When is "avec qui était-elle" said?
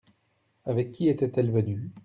0.65-1.51